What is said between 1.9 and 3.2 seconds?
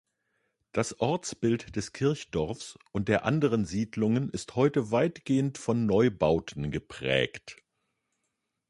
Kirchdorfs und